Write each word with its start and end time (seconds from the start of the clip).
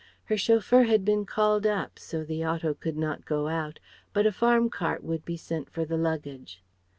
Her 0.23 0.35
chauffeur 0.35 0.85
had 0.85 1.05
been 1.05 1.27
called 1.27 1.67
up, 1.67 1.99
so 1.99 2.23
the 2.23 2.43
auto 2.43 2.73
could 2.73 2.97
not 2.97 3.23
go 3.23 3.47
out, 3.47 3.77
but 4.13 4.25
a 4.25 4.31
farm 4.31 4.67
cart 4.67 5.03
would 5.03 5.23
be 5.25 5.37
sent 5.37 5.69
for 5.69 5.85
the 5.85 5.95
luggage. 5.95 6.63